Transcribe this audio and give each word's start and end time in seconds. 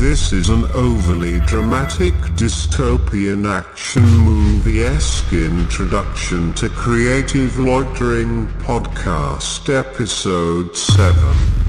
This 0.00 0.32
is 0.32 0.48
an 0.48 0.64
overly 0.72 1.40
dramatic 1.40 2.14
dystopian 2.34 3.46
action 3.46 4.02
movie-esque 4.02 5.30
introduction 5.34 6.54
to 6.54 6.70
Creative 6.70 7.58
Loitering 7.58 8.46
Podcast 8.62 9.68
Episode 9.68 10.74
7. 10.74 11.59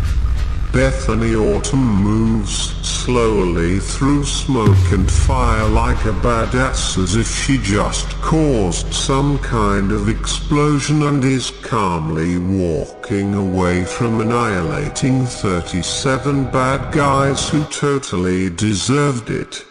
Bethany 0.74 1.36
Autumn 1.36 2.02
moves 2.02 2.72
slowly 2.88 3.80
through 3.80 4.24
smoke 4.24 4.92
and 4.92 5.12
fire 5.12 5.68
like 5.68 6.06
a 6.06 6.14
badass 6.14 6.98
as 6.98 7.16
if 7.18 7.28
she 7.28 7.58
just 7.58 8.08
caused 8.22 8.94
some 8.94 9.38
kind 9.40 9.92
of 9.92 10.08
explosion 10.08 11.04
and 11.04 11.24
is 11.26 11.52
calmly 11.62 12.38
walking 12.38 13.34
away 13.34 13.84
from 13.84 14.22
annihilating 14.22 15.26
37 15.26 16.46
bad 16.52 16.94
guys 16.94 17.50
who 17.50 17.66
totally 17.66 18.50
deserved 18.52 19.30
it. 19.30 19.66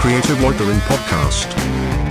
Creative 0.00 0.40
Loitering 0.42 0.80
Podcast. 0.80 1.46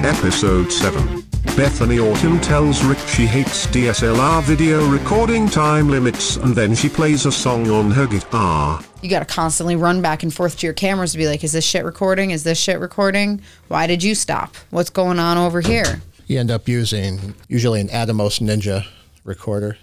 Episode 0.04 0.71
7. 0.71 1.24
Bethany 1.55 1.99
Autumn 1.99 2.40
tells 2.41 2.84
Rick 2.84 2.98
she 2.99 3.26
hates 3.26 3.67
DSLR 3.67 4.44
video 4.44 4.85
recording 4.88 5.48
time 5.48 5.90
limits 5.90 6.35
and 6.35 6.54
then 6.54 6.76
she 6.76 6.90
plays 6.90 7.26
a 7.26 7.31
song 7.31 7.70
on 7.70 7.91
her 7.91 8.08
guitar. 8.08 8.81
You 9.02 9.09
got 9.09 9.20
to 9.20 9.34
constantly 9.34 9.77
run 9.77 10.02
back 10.02 10.23
and 10.23 10.34
forth 10.34 10.58
to 10.59 10.68
your 10.68 10.73
cameras 10.73 11.13
to 11.13 11.18
be 11.18 11.27
like, 11.27 11.45
is 11.45 11.54
this 11.54 11.63
shit 11.63 11.85
recording? 11.85 12.31
Is 12.31 12.44
this 12.44 12.58
shit 12.58 12.80
recording? 12.80 13.41
Why 13.70 13.88
did 13.88 14.04
you 14.04 14.16
stop? 14.16 14.55
What's 14.70 14.90
going 14.90 15.18
on 15.18 15.38
over 15.38 15.62
here? 15.62 16.02
You 16.27 16.40
end 16.40 16.52
up 16.52 16.68
using 16.68 17.35
usually 17.48 17.80
an 17.80 17.88
Atomos 17.88 18.41
Ninja 18.41 18.85
recorder. 19.23 19.77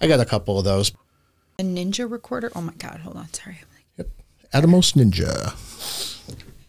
I 0.00 0.08
got 0.08 0.18
a 0.18 0.24
couple 0.24 0.58
of 0.58 0.64
those. 0.64 0.90
A 1.58 1.62
ninja 1.62 2.10
recorder? 2.10 2.50
Oh 2.56 2.62
my 2.62 2.72
God, 2.74 2.98
hold 3.00 3.16
on. 3.16 3.32
Sorry. 3.32 3.58
Yep. 3.98 4.08
Atomos 4.52 4.94
Ninja. 4.94 5.54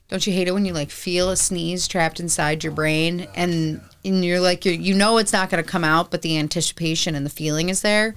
Don't 0.10 0.28
you 0.28 0.34
hate 0.34 0.48
it 0.48 0.52
when 0.52 0.66
you 0.66 0.74
like 0.74 0.92
feel 0.92 1.32
a 1.32 1.36
sneeze 1.36 1.88
trapped 1.88 2.20
inside 2.20 2.64
your 2.64 2.74
brain 2.74 3.28
and 3.34 3.82
and 4.06 4.24
you're 4.24 4.40
like 4.40 4.66
you 4.66 4.72
you 4.74 4.94
know 4.94 5.18
it's 5.18 5.34
not 5.34 5.50
going 5.50 5.64
to 5.64 5.70
come 5.70 5.84
out, 5.84 6.12
but 6.12 6.22
the 6.22 6.38
anticipation 6.38 7.16
and 7.16 7.26
the 7.26 7.30
feeling 7.30 7.70
is 7.70 7.82
there. 7.82 8.16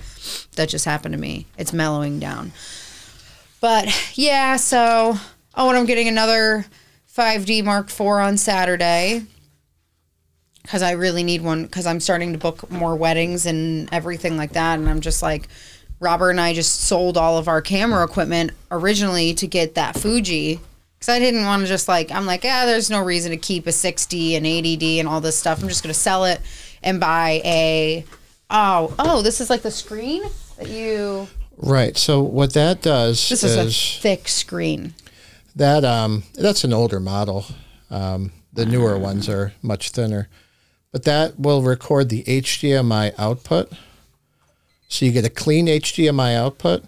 That 0.57 0.69
just 0.69 0.85
happened 0.85 1.15
to 1.15 1.21
me. 1.21 1.47
It's 1.59 1.73
mellowing 1.73 2.19
down. 2.19 2.53
But 3.61 3.89
yeah, 4.15 4.57
so 4.57 5.15
oh, 5.55 5.69
and 5.69 5.79
I'm 5.79 5.87
getting 5.87 6.09
another 6.09 6.67
5D 7.15 7.65
Mark 7.65 7.89
IV 7.89 8.01
on 8.01 8.37
Saturday 8.37 9.23
because 10.63 10.83
I 10.83 10.93
really 10.93 11.23
need 11.23 11.43
one 11.43 11.65
because 11.65 11.87
I'm 11.87 12.01
starting 12.01 12.33
to 12.33 12.39
book 12.39 12.71
more 12.71 12.97
weddings 12.97 13.47
and 13.47 13.89
everything 13.93 14.37
like 14.37 14.53
that, 14.53 14.79
and 14.79 14.89
I'm 14.89 15.01
just 15.01 15.23
like. 15.23 15.49
Robert 15.99 16.29
and 16.29 16.41
I 16.43 16.53
just 16.53 16.83
sold 16.83 17.17
all 17.17 17.39
of 17.39 17.49
our 17.49 17.63
camera 17.63 18.05
equipment 18.05 18.53
originally 18.71 19.33
to 19.33 19.47
get 19.47 19.77
that 19.77 19.99
Fuji 19.99 20.61
because 21.07 21.17
I 21.17 21.25
didn't 21.25 21.45
want 21.45 21.63
to 21.63 21.69
just 21.69 21.87
like, 21.87 22.11
I'm 22.11 22.27
like, 22.27 22.43
yeah, 22.43 22.67
there's 22.67 22.91
no 22.91 23.01
reason 23.01 23.31
to 23.31 23.37
keep 23.37 23.67
a 23.67 23.73
60 23.73 24.35
and 24.35 24.45
80D 24.45 24.99
and 24.99 25.09
all 25.09 25.21
this 25.21 25.39
stuff. 25.39 25.63
I'm 25.63 25.69
just 25.69 25.83
going 25.83 25.93
to 25.93 25.99
sell 25.99 26.25
it 26.25 26.41
and 26.83 26.99
buy 26.99 27.41
a, 27.45 28.05
oh, 28.51 28.93
oh, 28.99 29.23
this 29.23 29.41
is 29.41 29.49
like 29.49 29.63
the 29.63 29.71
screen 29.71 30.25
that 30.59 30.69
you, 30.69 31.29
Right. 31.59 31.97
So 31.97 32.21
what 32.21 32.53
that 32.55 32.83
does 32.83 33.29
this 33.29 33.43
is, 33.43 33.57
a 33.57 34.01
thick 34.01 34.29
screen. 34.29 34.95
that 35.55 35.85
um, 35.85 36.25
that's 36.35 36.65
an 36.65 36.73
older 36.73 37.01
model. 37.01 37.47
Um, 37.89 38.33
the 38.53 38.67
newer 38.67 38.99
ones 38.99 39.29
are 39.29 39.55
much 39.63 39.91
thinner, 39.91 40.29
but 40.93 41.05
that 41.05 41.39
will 41.39 41.63
record 41.63 42.09
the 42.09 42.25
HDMI 42.25 43.15
output. 43.17 43.73
So 44.89 45.07
you 45.07 45.13
get 45.13 45.25
a 45.25 45.31
clean 45.31 45.67
HDMI 45.67 46.37
output, 46.37 46.85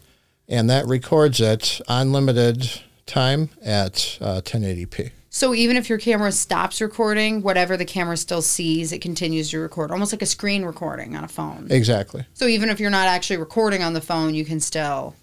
and 0.48 0.68
that 0.68 0.86
records 0.86 1.40
it 1.40 1.80
unlimited 1.88 2.82
time 3.08 3.50
at 3.62 4.18
uh, 4.20 4.40
1080p. 4.42 5.10
So 5.30 5.54
even 5.54 5.76
if 5.76 5.88
your 5.88 5.98
camera 5.98 6.32
stops 6.32 6.80
recording, 6.80 7.42
whatever 7.42 7.76
the 7.76 7.84
camera 7.84 8.16
still 8.16 8.42
sees, 8.42 8.92
it 8.92 9.00
continues 9.00 9.50
to 9.50 9.58
record, 9.58 9.90
almost 9.90 10.12
like 10.12 10.22
a 10.22 10.26
screen 10.26 10.64
recording 10.64 11.16
on 11.16 11.24
a 11.24 11.28
phone. 11.28 11.66
Exactly. 11.70 12.24
So 12.34 12.46
even 12.46 12.70
if 12.70 12.80
you're 12.80 12.90
not 12.90 13.08
actually 13.08 13.36
recording 13.36 13.82
on 13.82 13.92
the 13.92 14.00
phone, 14.00 14.34
you 14.34 14.44
can 14.44 14.60
still. 14.60 15.14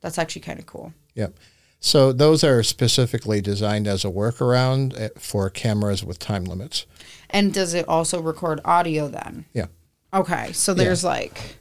That's 0.00 0.18
actually 0.18 0.42
kind 0.42 0.58
of 0.58 0.66
cool. 0.66 0.92
Yep. 1.14 1.34
So 1.80 2.12
those 2.12 2.42
are 2.44 2.62
specifically 2.62 3.40
designed 3.40 3.86
as 3.86 4.04
a 4.04 4.08
workaround 4.08 4.98
eh, 4.98 5.10
for 5.18 5.50
cameras 5.50 6.04
with 6.04 6.18
time 6.18 6.44
limits. 6.44 6.86
And 7.30 7.52
does 7.52 7.74
it 7.74 7.86
also 7.88 8.20
record 8.20 8.60
audio 8.64 9.08
then? 9.08 9.44
Yeah. 9.52 9.66
Okay, 10.14 10.52
so 10.52 10.74
there's 10.74 11.02
like 11.02 11.56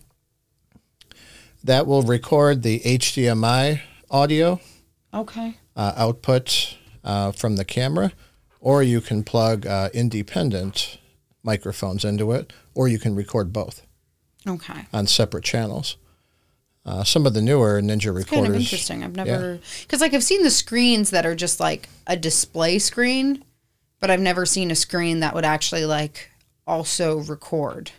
That 1.63 1.87
will 1.87 2.01
record 2.01 2.63
the 2.63 2.79
HDMI 2.79 3.81
audio 4.09 4.59
okay. 5.13 5.57
Uh, 5.75 5.93
output 5.95 6.77
uh, 7.03 7.31
from 7.31 7.55
the 7.55 7.65
camera, 7.65 8.11
or 8.59 8.83
you 8.83 9.01
can 9.01 9.23
plug 9.23 9.65
uh, 9.65 9.89
independent 9.93 10.97
microphones 11.43 12.05
into 12.05 12.31
it, 12.31 12.53
or 12.75 12.87
you 12.87 12.99
can 12.99 13.15
record 13.15 13.51
both 13.51 13.81
Okay. 14.47 14.85
on 14.93 15.07
separate 15.07 15.43
channels. 15.43 15.97
Uh, 16.85 17.03
some 17.03 17.25
of 17.27 17.33
the 17.35 17.41
newer 17.41 17.79
Ninja 17.81 18.07
recorders. 18.07 18.27
kind 18.27 18.47
of 18.47 18.55
interesting. 18.55 19.03
I've 19.03 19.15
never 19.15 19.59
because 19.81 20.01
like 20.01 20.15
I've 20.15 20.23
seen 20.23 20.41
the 20.41 20.49
screens 20.49 21.11
that 21.11 21.27
are 21.27 21.35
just 21.35 21.59
like 21.59 21.87
a 22.07 22.17
display 22.17 22.79
screen, 22.79 23.43
but 23.99 24.09
I've 24.09 24.19
never 24.19 24.47
seen 24.47 24.71
a 24.71 24.75
screen 24.75 25.19
that 25.19 25.35
would 25.35 25.45
actually 25.45 25.85
like 25.85 26.31
also 26.65 27.19
record. 27.19 27.91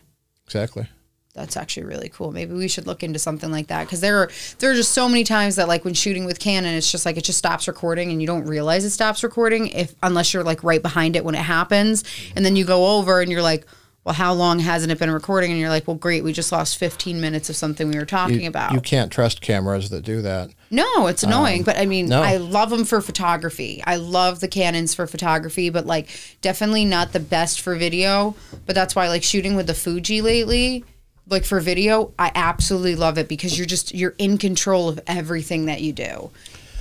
Exactly. 0.47 0.89
That's 1.35 1.57
actually 1.57 1.85
really 1.85 2.11
cool. 2.11 2.31
Maybe 2.31 2.53
we 2.53 2.69
should 2.69 2.87
look 2.87 3.03
into 3.03 3.19
something 3.19 3.51
like 3.51 3.69
that 3.69 3.85
because 3.85 4.03
there 4.03 4.19
are 4.19 4.31
there 4.59 4.71
are 4.71 4.75
just 4.75 4.93
so 4.93 5.09
many 5.09 5.25
times 5.25 5.57
that 5.57 5.67
like 5.67 5.83
when 5.83 5.95
shooting 5.95 6.27
with 6.27 6.39
Canon, 6.39 6.75
it's 6.75 6.93
just 6.93 7.07
like 7.07 7.17
it 7.17 7.25
just 7.25 7.39
stops 7.39 7.67
recording 7.67 8.11
and 8.11 8.21
you 8.21 8.27
don't 8.27 8.45
realize 8.47 8.85
it 8.85 8.91
stops 8.91 9.23
recording 9.25 9.69
if 9.69 9.95
unless 10.03 10.35
you're 10.35 10.45
like 10.45 10.63
right 10.63 10.83
behind 10.83 11.17
it 11.17 11.25
when 11.25 11.35
it 11.35 11.39
happens, 11.39 12.05
and 12.37 12.45
then 12.45 12.55
you 12.55 12.65
go 12.65 12.99
over 12.99 13.21
and 13.21 13.31
you're 13.31 13.43
like. 13.43 13.67
Well, 14.05 14.17
how 14.17 14.33
long 14.33 14.59
hasn't 14.59 14.91
it 14.91 14.99
been 14.99 15.13
recording? 15.13 15.53
And 15.53 15.61
you're 15.61 15.69
like, 15.69 15.87
well, 15.87 15.95
great, 15.95 16.25
we 16.25 16.33
just 16.33 16.51
lost 16.51 16.77
15 16.77 17.21
minutes 17.21 17.49
of 17.49 17.55
something 17.55 17.89
we 17.89 17.97
were 17.97 18.05
talking 18.05 18.41
You, 18.41 18.49
about. 18.49 18.73
you 18.73 18.81
can't 18.81 19.13
trust 19.13 19.41
cameras 19.41 19.91
that 19.91 20.03
do 20.05 20.21
that. 20.23 20.51
No, 20.73 21.07
it's 21.07 21.23
annoying, 21.23 21.61
um, 21.61 21.65
but 21.67 21.79
I 21.79 21.87
mean, 21.87 22.09
no. 22.09 22.21
I 22.21 22.39
love 22.39 22.71
them 22.71 22.85
for 22.85 23.01
photography. 23.01 23.81
I 23.87 23.95
love 23.95 24.41
the 24.41 24.49
Canons 24.49 24.93
for 24.93 25.07
photography, 25.07 25.71
but 25.71 25.87
like 25.87 26.09
definitely 26.41 26.85
not 26.85 27.13
the 27.13 27.21
best 27.21 27.61
for 27.61 27.77
video. 27.77 28.35
But 28.67 28.75
that's 28.75 28.97
why 28.97 29.07
like 29.07 29.23
shooting 29.23 29.55
with 29.55 29.69
the 29.69 29.75
Fuji 29.75 30.21
lately, 30.21 30.85
like 31.29 31.45
for 31.45 31.61
video, 31.61 32.13
I 32.19 32.33
absolutely 32.35 32.97
love 32.97 33.19
it 33.19 33.29
because 33.29 33.57
you're 33.57 33.67
just 33.67 33.95
you're 33.95 34.15
in 34.19 34.39
control 34.39 34.89
of 34.89 35.01
everything 35.07 35.67
that 35.67 35.81
you 35.81 35.93
do. 35.93 36.31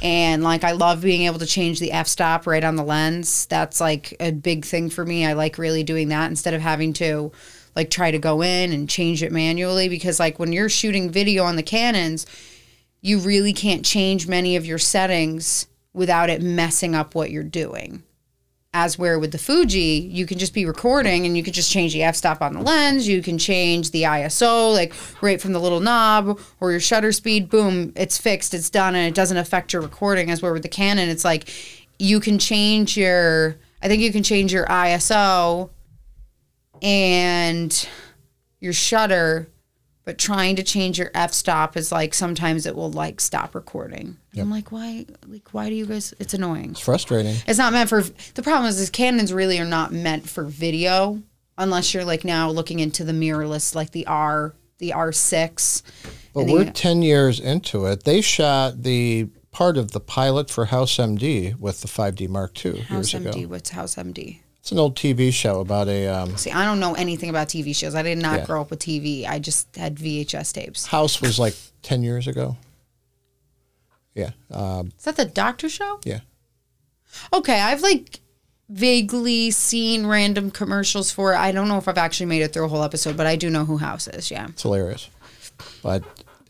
And 0.01 0.43
like 0.43 0.63
I 0.63 0.71
love 0.71 1.01
being 1.01 1.23
able 1.23 1.39
to 1.39 1.45
change 1.45 1.79
the 1.79 1.91
f 1.91 2.07
stop 2.07 2.47
right 2.47 2.63
on 2.63 2.75
the 2.75 2.83
lens. 2.83 3.45
That's 3.45 3.79
like 3.79 4.15
a 4.19 4.31
big 4.31 4.65
thing 4.65 4.89
for 4.89 5.05
me. 5.05 5.25
I 5.25 5.33
like 5.33 5.57
really 5.57 5.83
doing 5.83 6.09
that 6.09 6.29
instead 6.29 6.53
of 6.53 6.61
having 6.61 6.93
to 6.93 7.31
like 7.75 7.89
try 7.89 8.11
to 8.11 8.19
go 8.19 8.41
in 8.41 8.73
and 8.73 8.89
change 8.89 9.23
it 9.23 9.31
manually 9.31 9.89
because 9.89 10.19
like 10.19 10.39
when 10.39 10.51
you're 10.51 10.69
shooting 10.69 11.09
video 11.09 11.43
on 11.43 11.55
the 11.55 11.63
Canons, 11.63 12.25
you 13.01 13.19
really 13.19 13.53
can't 13.53 13.85
change 13.85 14.27
many 14.27 14.55
of 14.55 14.65
your 14.65 14.77
settings 14.77 15.67
without 15.93 16.29
it 16.29 16.41
messing 16.41 16.95
up 16.95 17.15
what 17.15 17.31
you're 17.31 17.43
doing. 17.43 18.03
As 18.73 18.97
where 18.97 19.19
with 19.19 19.33
the 19.33 19.37
Fuji, 19.37 20.09
you 20.09 20.25
can 20.25 20.37
just 20.37 20.53
be 20.53 20.65
recording 20.65 21.25
and 21.25 21.35
you 21.35 21.43
can 21.43 21.51
just 21.51 21.69
change 21.69 21.91
the 21.91 22.03
f 22.03 22.15
stop 22.15 22.41
on 22.41 22.53
the 22.53 22.61
lens. 22.61 23.05
You 23.05 23.21
can 23.21 23.37
change 23.37 23.91
the 23.91 24.03
ISO, 24.03 24.73
like 24.73 24.93
right 25.21 25.41
from 25.41 25.51
the 25.51 25.59
little 25.59 25.81
knob 25.81 26.39
or 26.61 26.71
your 26.71 26.79
shutter 26.79 27.11
speed. 27.11 27.49
Boom, 27.49 27.91
it's 27.97 28.17
fixed, 28.17 28.53
it's 28.53 28.69
done, 28.69 28.95
and 28.95 29.05
it 29.05 29.13
doesn't 29.13 29.35
affect 29.35 29.73
your 29.73 29.81
recording. 29.81 30.31
As 30.31 30.41
where 30.41 30.53
with 30.53 30.63
the 30.63 30.69
Canon, 30.69 31.09
it's 31.09 31.25
like 31.25 31.49
you 31.99 32.21
can 32.21 32.39
change 32.39 32.95
your, 32.95 33.57
I 33.81 33.89
think 33.89 34.01
you 34.01 34.11
can 34.13 34.23
change 34.23 34.53
your 34.53 34.65
ISO 34.67 35.69
and 36.81 37.89
your 38.61 38.73
shutter, 38.73 39.49
but 40.03 40.17
trying 40.17 40.55
to 40.55 40.63
change 40.63 40.97
your 40.97 41.11
f 41.13 41.33
stop 41.33 41.77
is 41.77 41.91
like 41.91 42.13
sometimes 42.13 42.65
it 42.65 42.75
will 42.75 42.91
like 42.91 43.21
stop 43.21 43.53
recording. 43.55 44.17
I'm 44.37 44.49
like, 44.49 44.71
why? 44.71 45.05
Like, 45.27 45.49
why 45.53 45.69
do 45.69 45.75
you 45.75 45.85
guys? 45.85 46.13
It's 46.19 46.33
annoying. 46.33 46.71
It's 46.71 46.79
frustrating. 46.79 47.35
It's 47.47 47.59
not 47.59 47.73
meant 47.73 47.89
for. 47.89 48.01
The 48.01 48.43
problem 48.43 48.69
is, 48.69 48.79
is 48.79 48.89
Canons 48.89 49.33
really 49.33 49.59
are 49.59 49.65
not 49.65 49.91
meant 49.91 50.27
for 50.29 50.43
video 50.45 51.21
unless 51.57 51.93
you're 51.93 52.05
like 52.05 52.23
now 52.23 52.49
looking 52.49 52.79
into 52.79 53.03
the 53.03 53.11
mirrorless, 53.11 53.75
like 53.75 53.91
the 53.91 54.07
R, 54.07 54.53
the 54.79 54.91
R6. 54.91 55.83
But 56.33 56.45
the- 56.45 56.53
we're 56.53 56.71
10 56.71 57.01
years 57.01 57.39
into 57.39 57.85
it. 57.85 58.03
They 58.03 58.21
shot 58.21 58.83
the 58.83 59.27
part 59.51 59.77
of 59.77 59.91
the 59.91 59.99
pilot 59.99 60.49
for 60.49 60.65
House 60.65 60.95
MD 60.97 61.59
with 61.59 61.81
the 61.81 61.87
5D 61.87 62.27
Mark 62.29 62.65
II 62.65 62.79
House 62.81 63.13
years 63.13 63.25
MD. 63.25 63.29
ago. 63.43 63.47
What's 63.49 63.71
House 63.71 63.95
MD? 63.95 64.39
It's 64.61 64.71
an 64.71 64.77
old 64.79 64.95
TV 64.95 65.33
show 65.33 65.59
about 65.59 65.87
a 65.87 66.07
um, 66.07 66.37
See, 66.37 66.51
I 66.51 66.65
don't 66.65 66.79
know 66.79 66.93
anything 66.93 67.29
about 67.31 67.47
TV 67.47 67.75
shows. 67.75 67.95
I 67.95 68.03
did 68.03 68.19
not 68.19 68.39
Yeah. 68.41 68.45
grow 68.45 68.61
up 68.61 68.69
with 68.69 68.79
TV. 68.79 69.25
I 69.27 69.39
just 69.39 69.75
had 69.75 69.95
VHS 69.97 70.53
tapes. 70.53 70.85
house 70.85 71.19
was 71.19 71.39
like 71.39 71.55
10 71.81 72.03
years 72.03 72.27
ago. 72.27 72.57
Yeah. 74.13 74.31
Um, 74.51 74.91
Is 74.97 75.05
that 75.05 75.15
the 75.15 75.25
Doctor 75.25 75.67
Show? 75.69 75.99
yeah. 76.03 76.19
Okay, 77.33 77.59
I've 77.59 77.81
like 77.81 78.19
vaguely 78.69 79.51
seen 79.51 80.05
random 80.05 80.51
commercials 80.51 81.11
for 81.11 81.33
it. 81.33 81.37
I 81.37 81.51
don't 81.51 81.67
know 81.67 81.77
if 81.77 81.87
I've 81.87 81.97
actually 81.97 82.27
made 82.27 82.41
it 82.41 82.53
through 82.53 82.65
a 82.65 82.67
whole 82.69 82.83
episode, 82.83 83.17
but 83.17 83.25
I 83.27 83.35
do 83.35 83.49
know 83.49 83.65
who 83.65 83.77
House 83.77 84.07
is. 84.07 84.29
Yeah. 84.31 84.47
It's 84.49 84.61
hilarious. 84.61 85.09
But 85.81 86.03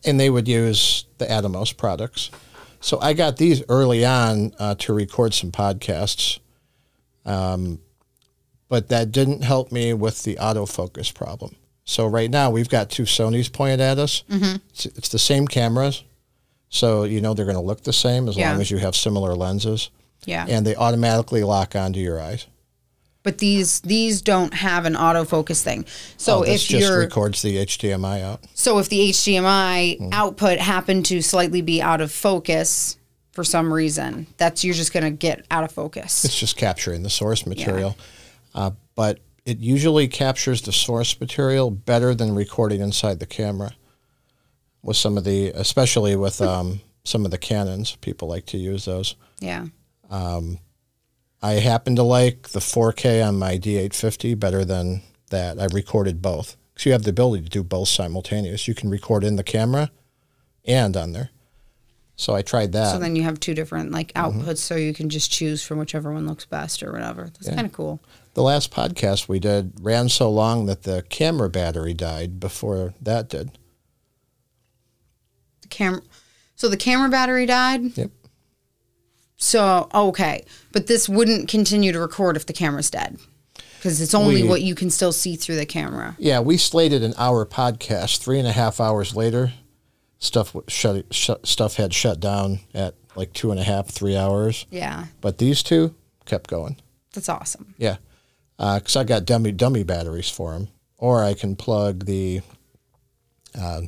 and 0.05 0.19
they 0.19 0.29
would 0.29 0.47
use 0.47 1.05
the 1.17 1.25
Atomos 1.25 1.75
products. 1.75 2.29
So 2.81 2.99
I 2.99 3.13
got 3.13 3.37
these 3.37 3.63
early 3.69 4.03
on 4.05 4.53
uh, 4.59 4.75
to 4.79 4.93
record 4.93 5.33
some 5.33 5.51
podcasts, 5.51 6.39
um, 7.25 7.79
but 8.71 8.87
that 8.87 9.11
didn't 9.11 9.41
help 9.43 9.69
me 9.69 9.93
with 9.93 10.23
the 10.23 10.35
autofocus 10.37 11.13
problem. 11.13 11.57
So 11.83 12.07
right 12.07 12.29
now 12.31 12.49
we've 12.49 12.69
got 12.69 12.89
two 12.89 13.03
Sony's 13.03 13.49
pointed 13.49 13.81
at 13.81 13.99
us. 13.99 14.23
Mm-hmm. 14.29 14.55
It's, 14.69 14.85
it's 14.85 15.09
the 15.09 15.19
same 15.19 15.45
cameras, 15.45 16.05
so 16.69 17.03
you 17.03 17.19
know 17.19 17.33
they're 17.33 17.43
going 17.51 17.57
to 17.57 17.61
look 17.61 17.83
the 17.83 17.91
same 17.91 18.29
as 18.29 18.37
Yeah. 18.37 18.51
long 18.53 18.61
as 18.61 18.71
you 18.71 18.77
have 18.77 18.95
similar 18.95 19.35
lenses, 19.35 19.89
Yeah. 20.25 20.45
and 20.47 20.65
they 20.65 20.73
automatically 20.75 21.43
lock 21.43 21.75
onto 21.75 21.99
your 21.99 22.21
eyes. 22.21 22.47
but 23.23 23.37
these 23.39 23.81
these 23.81 24.21
don't 24.21 24.53
have 24.53 24.85
an 24.85 24.95
autofocus 24.95 25.61
thing. 25.61 25.85
So 26.17 26.39
oh, 26.39 26.43
this 26.45 26.63
if 26.63 26.69
just 26.79 26.91
records 26.93 27.41
the 27.43 27.57
HDMI 27.57 28.21
out. 28.23 28.39
so 28.55 28.79
if 28.79 28.87
the 28.89 29.09
HDMI 29.09 29.97
Hmm. 29.99 30.09
output 30.13 30.57
happened 30.59 31.05
to 31.07 31.21
slightly 31.21 31.61
be 31.61 31.81
out 31.83 32.01
of 32.01 32.11
focus 32.11 32.97
for 33.33 33.43
some 33.43 33.71
reason, 33.73 34.25
that's 34.37 34.63
you're 34.63 34.73
just 34.73 34.91
gonna 34.93 35.11
get 35.11 35.45
out 35.51 35.63
of 35.63 35.71
focus. 35.71 36.23
It's 36.25 36.39
just 36.39 36.55
capturing 36.57 37.03
the 37.03 37.09
source 37.11 37.45
material, 37.45 37.95
uh, 38.53 38.71
but 38.95 39.19
it 39.45 39.59
usually 39.59 40.07
captures 40.07 40.61
the 40.61 40.71
source 40.71 41.19
material 41.19 41.71
better 41.71 42.13
than 42.13 42.35
recording 42.35 42.81
inside 42.81 43.19
the 43.19 43.25
camera. 43.25 43.71
With 44.83 44.97
some 44.97 45.17
of 45.17 45.23
the, 45.23 45.49
especially 45.49 46.15
with 46.15 46.41
um, 46.41 46.81
some 47.03 47.25
of 47.25 47.31
the 47.31 47.37
Canons, 47.37 47.95
people 47.97 48.27
like 48.27 48.47
to 48.47 48.57
use 48.57 48.85
those. 48.85 49.15
Yeah. 49.39 49.67
I 51.43 51.53
happen 51.53 51.95
to 51.95 52.03
like 52.03 52.49
the 52.49 52.59
4K 52.59 53.27
on 53.27 53.37
my 53.39 53.57
D850 53.57 54.39
better 54.39 54.63
than 54.63 55.01
that. 55.29 55.59
I 55.59 55.65
recorded 55.73 56.21
both. 56.21 56.57
because 56.73 56.85
you 56.85 56.91
have 56.91 57.03
the 57.03 57.09
ability 57.09 57.43
to 57.43 57.49
do 57.49 57.63
both 57.63 57.87
simultaneous. 57.87 58.67
You 58.67 58.75
can 58.75 58.89
record 58.89 59.23
in 59.23 59.35
the 59.35 59.43
camera 59.43 59.91
and 60.65 60.95
on 60.95 61.13
there. 61.13 61.29
So 62.15 62.35
I 62.35 62.41
tried 62.43 62.71
that. 62.73 62.91
So 62.91 62.99
then 62.99 63.15
you 63.15 63.23
have 63.23 63.39
two 63.39 63.53
different 63.55 63.91
like 63.91 64.13
Mm-hmm. 64.13 64.41
outputs, 64.41 64.57
so 64.59 64.75
you 64.75 64.93
can 64.93 65.09
just 65.09 65.31
choose 65.31 65.63
from 65.63 65.79
whichever 65.79 66.11
one 66.13 66.27
looks 66.27 66.45
best 66.45 66.83
or 66.83 66.91
whatever. 66.91 67.23
That's 67.25 67.49
kind 67.49 67.65
of 67.65 67.73
cool. 67.73 67.99
the 68.35 68.43
last 68.43 68.71
podcast 68.71 69.27
we 69.27 69.39
did 69.39 69.73
ran 69.81 70.07
so 70.09 70.29
long 70.29 70.65
that 70.67 70.83
the 70.83 71.03
camera 71.09 71.49
battery 71.49 71.93
died 71.95 72.39
before 72.39 72.93
that 73.01 73.27
did. 73.29 73.51
The 75.63 75.67
camera. 75.69 76.01
So 76.55 76.69
the 76.69 76.77
camera 76.77 77.09
battery 77.09 77.45
died. 77.47 77.97
Yep. 77.97 78.11
So 79.37 79.89
okay, 79.93 80.45
but 80.71 80.85
this 80.87 81.09
wouldn't 81.09 81.49
continue 81.49 81.91
to 81.91 81.99
record 81.99 82.35
if 82.35 82.45
the 82.45 82.53
camera's 82.53 82.91
dead, 82.91 83.17
because 83.77 83.99
it's 83.99 84.13
only 84.13 84.43
We- 84.43 84.47
what 84.49 84.61
you 84.61 84.75
can 84.75 84.91
still 84.91 85.11
see 85.11 85.35
through 85.35 85.55
the 85.55 85.65
camera. 85.65 86.15
Yeah, 86.19 86.41
we 86.41 86.57
slated 86.57 87.01
an 87.01 87.15
hour 87.17 87.43
podcast. 87.47 88.17
Three 88.19 88.37
and 88.37 88.47
a 88.47 88.51
half 88.51 88.79
hours 88.79 89.15
later, 89.15 89.53
stuff 90.21 90.55
shut, 90.69 91.13
shut 91.13 91.45
stuff 91.45 91.75
had 91.75 91.93
shut 91.93 92.21
down 92.21 92.59
at 92.73 92.95
like 93.17 93.33
two 93.33 93.51
and 93.51 93.59
a 93.59 93.63
half, 93.63 93.87
three 93.89 94.15
hours. 94.15 94.65
Yeah, 94.71 95.07
But 95.19 95.37
these 95.39 95.61
two 95.63 95.93
kept 96.25 96.49
going. 96.49 96.77
that's 97.13 97.27
awesome. 97.27 97.75
Yeah, 97.77 97.97
because 98.57 98.95
I 98.95 99.03
got 99.03 99.25
dummy 99.25 99.51
dummy 99.51 99.83
batteries 99.83 100.29
for 100.29 100.53
them, 100.53 100.69
or 100.97 101.21
I 101.25 101.33
can 101.33 101.57
plug 101.57 102.05
the 102.05 102.39
uh, 103.59 103.81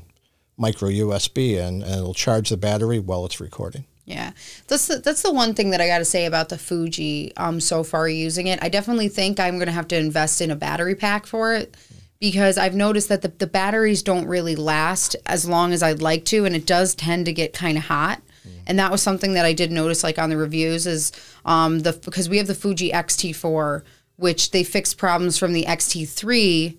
micro 0.57 0.89
USB 0.89 1.53
in, 1.53 1.81
and 1.83 1.91
it'll 1.95 2.13
charge 2.13 2.49
the 2.49 2.57
battery 2.57 2.99
while 2.99 3.25
it's 3.25 3.39
recording. 3.39 3.85
Yeah, 4.05 4.31
that's 4.67 4.87
the, 4.87 4.97
that's 4.97 5.21
the 5.21 5.31
one 5.31 5.53
thing 5.53 5.69
that 5.69 5.79
I 5.79 5.87
got 5.87 5.99
to 5.99 6.05
say 6.05 6.25
about 6.25 6.49
the 6.49 6.57
Fuji. 6.57 7.31
Um, 7.37 7.61
so 7.61 7.83
far 7.85 8.09
using 8.09 8.47
it, 8.47 8.59
I 8.61 8.67
definitely 8.67 9.07
think 9.07 9.39
I'm 9.39 9.57
gonna 9.57 9.71
have 9.71 9.87
to 9.89 9.97
invest 9.97 10.41
in 10.41 10.51
a 10.51 10.55
battery 10.57 10.95
pack 10.95 11.25
for 11.25 11.53
it 11.55 11.77
because 12.23 12.57
I've 12.57 12.73
noticed 12.73 13.09
that 13.09 13.21
the, 13.21 13.27
the 13.27 13.47
batteries 13.47 14.01
don't 14.01 14.27
really 14.27 14.55
last 14.55 15.17
as 15.25 15.45
long 15.45 15.73
as 15.73 15.83
I'd 15.83 16.01
like 16.01 16.23
to, 16.25 16.45
and 16.45 16.55
it 16.55 16.65
does 16.65 16.95
tend 16.95 17.25
to 17.25 17.33
get 17.33 17.51
kind 17.51 17.77
of 17.77 17.83
hot. 17.83 18.21
And 18.65 18.79
that 18.79 18.91
was 18.91 19.01
something 19.01 19.33
that 19.33 19.45
I 19.45 19.51
did 19.51 19.73
notice, 19.73 20.05
like 20.05 20.17
on 20.17 20.29
the 20.29 20.37
reviews, 20.37 20.87
is 20.87 21.11
um 21.43 21.79
the 21.79 21.91
because 21.91 22.29
we 22.29 22.37
have 22.37 22.47
the 22.47 22.55
Fuji 22.55 22.93
X-T4, 22.93 23.83
which 24.15 24.51
they 24.51 24.63
fixed 24.63 24.97
problems 24.97 25.37
from 25.37 25.51
the 25.51 25.65
X-T3 25.65 26.77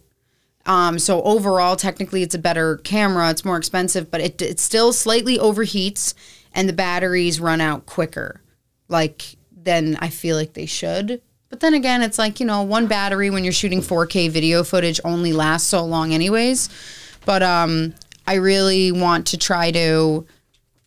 um, 0.67 0.99
so 0.99 1.23
overall, 1.23 1.77
technically, 1.77 2.23
it's 2.23 2.35
a 2.35 2.39
better 2.39 2.79
camera. 2.79 3.31
It's 3.31 3.45
more 3.45 3.59
expensive, 3.59 4.11
but 4.11 4.21
it 4.21 4.41
it 4.41 4.59
still 4.59 4.93
slightly 4.93 5.37
overheats, 5.39 6.15
and 6.55 6.69
the 6.69 6.73
batteries 6.73 7.39
run 7.39 7.61
out 7.61 7.85
quicker, 7.87 8.41
like 8.89 9.37
than 9.55 9.97
I 9.97 10.09
feel 10.09 10.37
like 10.37 10.55
they 10.55 10.67
should. 10.67 11.21
But 11.55 11.61
then 11.61 11.75
again, 11.75 12.03
it's 12.03 12.19
like 12.19 12.41
you 12.41 12.47
know, 12.47 12.63
one 12.63 12.89
battery 12.89 13.31
when 13.31 13.45
you're 13.45 13.53
shooting 13.53 13.81
4K 13.81 14.29
video 14.29 14.65
footage 14.65 15.01
only 15.05 15.33
lasts 15.33 15.69
so 15.69 15.85
long, 15.85 16.13
anyways. 16.13 16.69
But 17.25 17.45
um, 17.45 17.95
I 18.27 18.35
really 18.35 18.91
want 18.91 19.29
to 19.29 19.39
try 19.39 19.71
to 19.71 20.27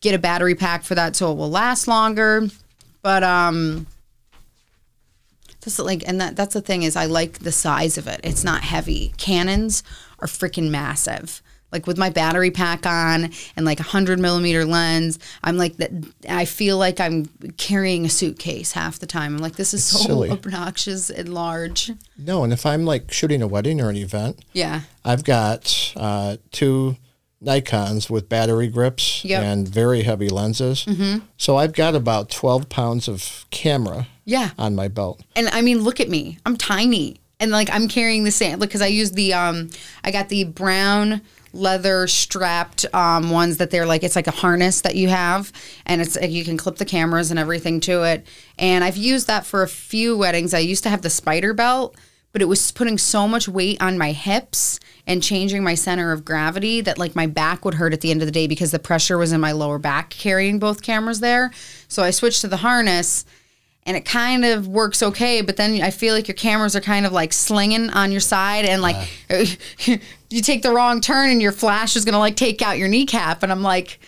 get 0.02 0.14
a 0.14 0.18
battery 0.18 0.54
pack 0.54 0.82
for 0.82 0.94
that 0.94 1.16
so 1.16 1.32
it 1.32 1.36
will 1.36 1.48
last 1.48 1.88
longer. 1.88 2.48
But 3.00 3.22
um, 3.22 3.86
that's 5.62 5.78
like, 5.78 6.06
and 6.06 6.20
that 6.20 6.36
that's 6.36 6.52
the 6.52 6.60
thing 6.60 6.82
is 6.82 6.96
I 6.96 7.06
like 7.06 7.38
the 7.38 7.50
size 7.50 7.96
of 7.96 8.06
it. 8.06 8.20
It's 8.22 8.44
not 8.44 8.60
heavy. 8.60 9.14
Canons 9.16 9.82
are 10.18 10.28
freaking 10.28 10.68
massive. 10.68 11.40
Like 11.70 11.86
with 11.86 11.98
my 11.98 12.08
battery 12.10 12.50
pack 12.50 12.86
on 12.86 13.30
and 13.56 13.66
like 13.66 13.78
a 13.78 13.82
hundred 13.84 14.18
millimeter 14.18 14.64
lens, 14.64 15.18
I'm 15.44 15.56
like 15.58 15.76
that. 15.76 15.90
I 16.28 16.44
feel 16.46 16.78
like 16.78 16.98
I'm 16.98 17.26
carrying 17.58 18.06
a 18.06 18.08
suitcase 18.08 18.72
half 18.72 18.98
the 18.98 19.06
time. 19.06 19.34
I'm 19.34 19.42
like, 19.42 19.56
this 19.56 19.74
is 19.74 19.84
so 19.84 19.98
silly. 19.98 20.30
obnoxious 20.30 21.10
and 21.10 21.32
large. 21.34 21.90
No, 22.16 22.42
and 22.42 22.52
if 22.52 22.64
I'm 22.64 22.84
like 22.86 23.12
shooting 23.12 23.42
a 23.42 23.46
wedding 23.46 23.80
or 23.80 23.90
an 23.90 23.96
event, 23.96 24.40
Yeah, 24.52 24.80
I've 25.04 25.24
got 25.24 25.92
uh, 25.96 26.38
two 26.52 26.96
Nikons 27.44 28.10
with 28.10 28.28
battery 28.28 28.68
grips 28.68 29.24
Yep. 29.24 29.42
and 29.42 29.68
very 29.68 30.02
heavy 30.02 30.28
lenses. 30.28 30.84
Mm-hmm. 30.86 31.24
So 31.36 31.56
I've 31.56 31.72
got 31.72 31.94
about 31.94 32.30
12 32.30 32.68
pounds 32.68 33.08
of 33.08 33.44
camera 33.50 34.08
yeah. 34.24 34.50
on 34.58 34.74
my 34.74 34.88
belt. 34.88 35.22
And 35.36 35.48
I 35.48 35.62
mean, 35.62 35.82
look 35.82 36.00
at 36.00 36.08
me. 36.08 36.38
I'm 36.44 36.56
tiny. 36.56 37.20
And 37.40 37.52
like 37.52 37.70
I'm 37.72 37.86
carrying 37.86 38.24
the 38.24 38.32
same 38.32 38.58
because 38.58 38.82
I 38.82 38.88
use 38.88 39.12
the 39.12 39.34
um 39.34 39.70
I 40.02 40.10
got 40.10 40.28
the 40.28 40.42
brown 40.44 41.20
leather 41.52 42.06
strapped 42.06 42.84
um 42.94 43.30
ones 43.30 43.56
that 43.56 43.70
they're 43.70 43.86
like 43.86 44.02
it's 44.02 44.16
like 44.16 44.26
a 44.26 44.32
harness 44.32 44.82
that 44.82 44.94
you 44.94 45.08
have 45.08 45.52
and 45.86 46.00
it's 46.00 46.16
like 46.16 46.30
you 46.30 46.44
can 46.44 46.56
clip 46.56 46.76
the 46.76 46.84
cameras 46.84 47.30
and 47.30 47.38
everything 47.38 47.80
to 47.80 48.02
it. 48.02 48.26
And 48.58 48.84
I've 48.84 48.96
used 48.96 49.26
that 49.26 49.46
for 49.46 49.62
a 49.62 49.68
few 49.68 50.16
weddings. 50.16 50.54
I 50.54 50.58
used 50.58 50.82
to 50.84 50.90
have 50.90 51.02
the 51.02 51.10
spider 51.10 51.54
belt, 51.54 51.96
but 52.32 52.42
it 52.42 52.46
was 52.46 52.70
putting 52.72 52.98
so 52.98 53.26
much 53.26 53.48
weight 53.48 53.80
on 53.80 53.98
my 53.98 54.12
hips 54.12 54.78
and 55.06 55.22
changing 55.22 55.64
my 55.64 55.74
center 55.74 56.12
of 56.12 56.24
gravity 56.24 56.80
that 56.82 56.98
like 56.98 57.16
my 57.16 57.26
back 57.26 57.64
would 57.64 57.74
hurt 57.74 57.92
at 57.92 58.00
the 58.00 58.10
end 58.10 58.20
of 58.20 58.26
the 58.26 58.32
day 58.32 58.46
because 58.46 58.70
the 58.70 58.78
pressure 58.78 59.16
was 59.16 59.32
in 59.32 59.40
my 59.40 59.52
lower 59.52 59.78
back 59.78 60.10
carrying 60.10 60.58
both 60.58 60.82
cameras 60.82 61.20
there. 61.20 61.50
So 61.88 62.02
I 62.02 62.10
switched 62.10 62.42
to 62.42 62.48
the 62.48 62.58
harness 62.58 63.24
and 63.86 63.96
it 63.96 64.04
kind 64.04 64.44
of 64.44 64.68
works 64.68 65.02
okay 65.02 65.40
but 65.40 65.56
then 65.56 65.80
i 65.80 65.90
feel 65.90 66.14
like 66.14 66.28
your 66.28 66.34
cameras 66.34 66.76
are 66.76 66.80
kind 66.80 67.06
of 67.06 67.12
like 67.12 67.32
slinging 67.32 67.88
on 67.90 68.12
your 68.12 68.20
side 68.20 68.66
and 68.66 68.82
like 68.82 69.08
you 70.30 70.42
take 70.42 70.62
the 70.62 70.72
wrong 70.72 71.00
turn 71.00 71.30
and 71.30 71.40
your 71.40 71.52
flash 71.52 71.96
is 71.96 72.04
going 72.04 72.12
to 72.12 72.18
like 72.18 72.36
take 72.36 72.62
out 72.62 72.78
your 72.78 72.88
kneecap. 72.88 73.42
And 73.42 73.52
i'm 73.52 73.62
like 73.62 73.98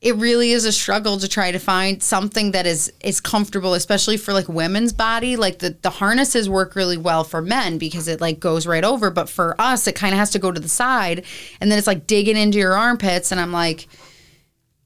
it 0.00 0.16
really 0.16 0.50
is 0.50 0.64
a 0.64 0.72
struggle 0.72 1.16
to 1.16 1.28
try 1.28 1.52
to 1.52 1.60
find 1.60 2.02
something 2.02 2.50
that 2.50 2.66
is 2.66 2.92
is 3.00 3.20
comfortable 3.20 3.74
especially 3.74 4.16
for 4.16 4.32
like 4.32 4.48
women's 4.48 4.92
body. 4.92 5.36
Like 5.36 5.60
the 5.60 5.76
the 5.82 5.90
harnesses 5.90 6.48
work 6.48 6.74
really 6.74 6.96
well 6.96 7.22
for 7.22 7.40
men 7.40 7.78
because 7.78 8.08
it 8.08 8.20
like 8.20 8.40
goes 8.40 8.66
right 8.66 8.84
over. 8.84 9.10
But 9.10 9.28
for 9.28 9.54
us 9.60 9.86
it 9.86 9.94
kind 9.94 10.12
of 10.12 10.18
has 10.18 10.30
to 10.30 10.40
go 10.40 10.50
to 10.50 10.60
the 10.60 10.68
side. 10.68 11.24
And 11.60 11.70
then 11.70 11.78
it's 11.78 11.86
like 11.86 12.06
digging 12.06 12.36
into 12.36 12.58
your 12.58 12.74
armpits. 12.74 13.30
And 13.30 13.40
i'm 13.40 13.52
like 13.52 13.86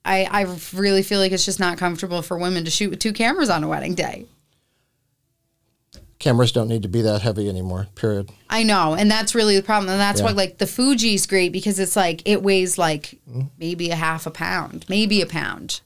I, 0.05 0.23
I 0.23 0.55
really 0.73 1.03
feel 1.03 1.19
like 1.19 1.33
it's 1.33 1.43
just 1.43 1.59
not 1.59 1.77
comfortable 1.77 2.21
for 2.21 2.37
women 2.37 2.63
to 2.63 2.71
shoot 2.71 2.91
with 2.91 2.99
two 2.99 3.11
cameras 3.11 3.49
on 3.49 3.61
a 3.61 3.67
wedding 3.67 3.93
day. 3.93 4.25
Cameras 6.19 6.51
don't 6.51 6.67
need 6.67 6.81
to 6.81 6.87
be 6.87 7.01
that 7.03 7.21
heavy 7.21 7.47
anymore, 7.47 7.87
period. 7.93 8.31
I 8.49 8.63
know, 8.63 8.95
and 8.95 9.09
that's 9.09 9.35
really 9.35 9.55
the 9.55 9.63
problem. 9.63 9.91
And 9.91 9.99
that's 9.99 10.21
why 10.21 10.31
like 10.31 10.57
the 10.57 10.65
Fuji's 10.65 11.27
great 11.27 11.51
because 11.51 11.79
it's 11.79 11.95
like 11.95 12.27
it 12.27 12.41
weighs 12.41 12.77
like 12.77 13.19
maybe 13.59 13.91
a 13.91 13.95
half 13.95 14.25
a 14.25 14.31
pound, 14.31 14.85
maybe 14.89 15.21
a 15.21 15.27
pound. 15.27 15.81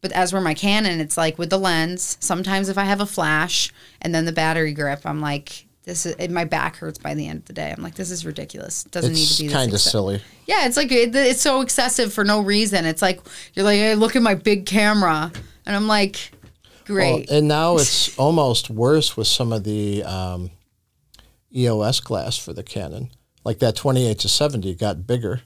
But 0.00 0.12
as 0.12 0.30
for 0.30 0.40
my 0.40 0.54
Canon, 0.54 1.00
it's 1.00 1.16
like 1.16 1.38
with 1.38 1.50
the 1.50 1.58
lens. 1.58 2.16
Sometimes 2.20 2.68
if 2.68 2.78
I 2.78 2.84
have 2.84 3.00
a 3.00 3.06
flash 3.06 3.72
and 4.00 4.14
then 4.14 4.26
the 4.26 4.32
battery 4.32 4.72
grip, 4.72 5.00
I'm 5.04 5.20
like, 5.20 5.66
this 5.82 6.06
is 6.06 6.14
it, 6.18 6.30
my 6.30 6.44
back 6.44 6.76
hurts 6.76 6.98
by 6.98 7.14
the 7.14 7.26
end 7.26 7.40
of 7.40 7.44
the 7.46 7.52
day. 7.52 7.74
I'm 7.76 7.82
like, 7.82 7.96
this 7.96 8.12
is 8.12 8.24
ridiculous. 8.24 8.84
It 8.84 8.92
doesn't 8.92 9.12
need 9.12 9.26
to 9.26 9.42
be 9.42 9.48
this 9.48 9.56
kind 9.56 9.74
of 9.74 9.80
silly. 9.80 10.22
Yeah, 10.46 10.66
it's 10.66 10.76
like 10.76 10.92
it, 10.92 11.16
it's 11.16 11.40
so 11.40 11.62
excessive 11.62 12.12
for 12.12 12.24
no 12.24 12.40
reason. 12.42 12.84
It's 12.84 13.02
like 13.02 13.20
you're 13.54 13.64
like, 13.64 13.78
hey, 13.78 13.96
look 13.96 14.14
at 14.14 14.22
my 14.22 14.34
big 14.34 14.66
camera, 14.66 15.32
and 15.66 15.74
I'm 15.74 15.88
like, 15.88 16.30
Well, 16.88 16.96
great. 16.96 17.30
and 17.30 17.46
now 17.48 17.76
it's 17.76 18.16
almost 18.18 18.70
worse 18.70 19.16
with 19.16 19.26
some 19.26 19.52
of 19.52 19.64
the 19.64 20.02
um, 20.04 20.50
EOS 21.54 22.00
glass 22.00 22.36
for 22.38 22.52
the 22.52 22.62
Canon. 22.62 23.10
Like 23.44 23.58
that 23.60 23.76
28 23.76 24.18
to 24.20 24.28
70 24.28 24.74
got 24.74 25.06
bigger. 25.06 25.42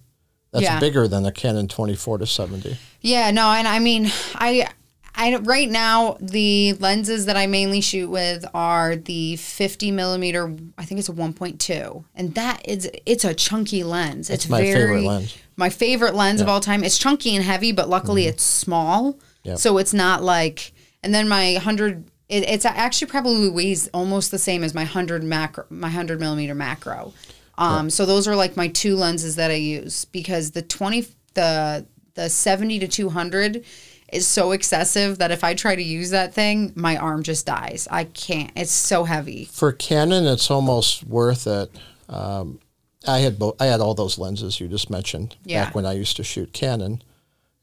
That's 0.52 0.64
Yeah. 0.64 0.80
bigger 0.80 1.08
than 1.08 1.22
the 1.22 1.32
Canon 1.32 1.68
24 1.68 2.18
to 2.18 2.26
70. 2.26 2.76
Yeah, 3.00 3.30
no, 3.30 3.50
and 3.52 3.66
I 3.66 3.78
mean, 3.78 4.10
I, 4.34 4.68
I 5.14 5.36
right 5.36 5.70
now 5.70 6.16
the 6.20 6.74
lenses 6.74 7.26
that 7.26 7.36
I 7.36 7.46
mainly 7.46 7.80
shoot 7.80 8.10
with 8.10 8.44
are 8.52 8.96
the 8.96 9.36
50 9.36 9.90
millimeter. 9.92 10.54
I 10.76 10.84
think 10.84 10.98
it's 10.98 11.08
a 11.08 11.12
1.2, 11.12 12.04
and 12.14 12.34
that 12.34 12.68
is 12.68 12.90
it's 13.06 13.24
a 13.24 13.34
chunky 13.34 13.82
lens. 13.84 14.28
It's 14.30 14.48
my 14.48 14.60
very, 14.60 14.74
favorite 14.74 15.02
lens. 15.06 15.38
My 15.56 15.70
favorite 15.70 16.14
lens 16.14 16.40
of 16.40 16.48
all 16.48 16.60
time. 16.60 16.82
It's 16.84 16.98
chunky 16.98 17.34
and 17.36 17.44
heavy, 17.44 17.72
but 17.72 17.88
luckily 17.88 18.22
Mm-hmm. 18.22 18.30
it's 18.30 18.42
small. 18.44 19.18
So 19.56 19.78
it's 19.78 19.92
not 19.92 20.22
like, 20.22 20.71
and 21.02 21.14
then 21.14 21.28
my 21.28 21.54
hundred, 21.54 22.04
it, 22.28 22.44
it's 22.48 22.64
actually 22.64 23.08
probably 23.10 23.48
weighs 23.48 23.88
almost 23.88 24.30
the 24.30 24.38
same 24.38 24.62
as 24.64 24.74
my 24.74 24.84
hundred 24.84 25.22
macro, 25.24 25.64
my 25.70 25.88
hundred 25.90 26.20
millimeter 26.20 26.54
macro. 26.54 27.12
Um, 27.58 27.90
so 27.90 28.06
those 28.06 28.26
are 28.26 28.34
like 28.34 28.56
my 28.56 28.68
two 28.68 28.96
lenses 28.96 29.36
that 29.36 29.50
I 29.50 29.54
use 29.54 30.04
because 30.06 30.52
the 30.52 30.62
twenty, 30.62 31.06
the 31.34 31.86
the 32.14 32.28
seventy 32.28 32.78
to 32.78 32.88
two 32.88 33.10
hundred 33.10 33.64
is 34.12 34.26
so 34.26 34.52
excessive 34.52 35.18
that 35.18 35.30
if 35.30 35.42
I 35.44 35.54
try 35.54 35.74
to 35.74 35.82
use 35.82 36.10
that 36.10 36.34
thing, 36.34 36.72
my 36.74 36.96
arm 36.96 37.22
just 37.22 37.46
dies. 37.46 37.88
I 37.90 38.04
can't. 38.04 38.50
It's 38.56 38.70
so 38.72 39.04
heavy. 39.04 39.46
For 39.46 39.72
Canon, 39.72 40.26
it's 40.26 40.50
almost 40.50 41.04
worth 41.04 41.46
it. 41.46 41.70
Um, 42.08 42.58
I 43.06 43.18
had 43.20 43.38
bo- 43.38 43.56
I 43.58 43.66
had 43.66 43.80
all 43.80 43.94
those 43.94 44.18
lenses 44.18 44.60
you 44.60 44.68
just 44.68 44.90
mentioned 44.90 45.36
Yeah. 45.44 45.64
back 45.64 45.74
when 45.74 45.86
I 45.86 45.92
used 45.92 46.16
to 46.16 46.24
shoot 46.24 46.52
Canon. 46.52 47.02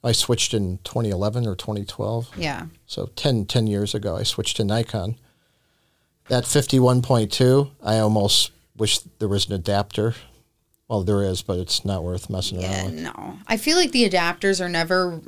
I 0.03 0.12
switched 0.13 0.53
in 0.53 0.79
2011 0.86 1.46
or 1.46 1.56
2012. 1.56 2.29
Yeah. 2.38 2.68
So 2.86 3.10
10, 3.15 3.46
10 3.46 3.68
years 3.68 3.94
ago, 3.94 4.15
I 4.15 4.24
switched 4.24 4.58
to 4.58 4.63
Nikon. 4.63 5.15
That 6.29 6.44
51.2, 6.46 7.72
I 7.84 7.98
almost 8.00 8.51
wish 8.77 9.00
there 9.20 9.27
was 9.27 9.48
an 9.48 9.53
adapter. 9.53 10.13
Well, 10.88 11.03
there 11.03 11.22
is, 11.24 11.41
but 11.44 11.60
it's 11.60 11.86
not 11.86 12.03
worth 12.03 12.29
messing 12.29 12.62
Yeah, 12.62 12.84
around 12.84 12.96
with. 12.96 13.03
no. 13.03 13.38
I 13.48 13.58
feel 13.58 13.77
like 13.77 13.91
the 13.91 14.10
adapters 14.10 14.63
are 14.63 14.70
never. 14.70 15.22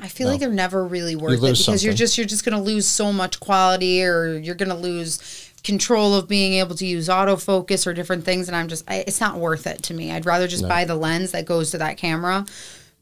I 0.00 0.08
feel 0.08 0.28
like 0.28 0.40
they're 0.40 0.48
never 0.50 0.86
really 0.86 1.16
worth 1.16 1.34
it 1.34 1.40
lose 1.42 1.66
because 1.66 1.84
you're 1.84 1.92
just 1.92 2.16
you're 2.16 2.26
just 2.26 2.46
gonna 2.46 2.62
lose 2.62 2.86
so 2.86 3.12
much 3.12 3.38
quality, 3.38 4.02
or 4.02 4.38
you're 4.38 4.54
gonna 4.54 4.74
lose 4.76 5.50
control 5.64 6.14
of 6.14 6.28
being 6.28 6.54
able 6.54 6.74
to 6.76 6.86
use 6.86 7.08
autofocus 7.08 7.86
or 7.86 7.92
different 7.92 8.24
things, 8.24 8.48
and 8.48 8.56
I'm 8.56 8.68
just 8.68 8.84
I, 8.90 9.04
it's 9.06 9.20
not 9.20 9.36
worth 9.36 9.66
it 9.66 9.82
to 9.84 9.94
me. 9.94 10.10
I'd 10.12 10.24
rather 10.24 10.48
just 10.48 10.66
buy 10.66 10.86
the 10.86 10.96
lens 10.96 11.32
that 11.32 11.44
goes 11.44 11.70
to 11.72 11.78
that 11.78 11.98
camera. 11.98 12.46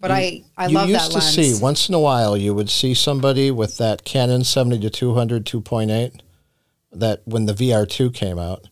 But 0.00 0.10
I 0.10 0.42
I 0.56 0.68
you 0.68 0.74
love 0.74 0.88
used 0.88 1.10
to 1.12 1.18
lens. 1.18 1.34
see 1.34 1.58
once 1.62 1.88
in 1.88 1.94
a 1.94 2.00
while 2.00 2.36
you 2.36 2.54
would 2.54 2.70
see 2.70 2.94
somebody 2.94 3.50
with 3.50 3.76
that 3.78 4.04
Canon 4.04 4.44
70 4.44 4.78
to 4.80 4.90
200 4.90 5.44
2.8 5.44 6.20
that 6.92 7.20
when 7.24 7.46
the 7.46 7.52
VR2 7.52 8.12
came 8.14 8.38
out 8.38 8.68